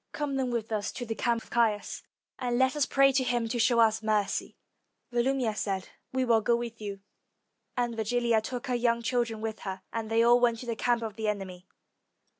[0.13, 2.01] Come, then, with us to the camp of Caius,
[2.39, 4.57] and let us pray to him to show us mercy."
[5.11, 7.01] Volumnia said, "We will go with you."
[7.77, 11.03] And Virgilia took her young children with her, and they all went to the camp
[11.03, 11.67] of the enemy.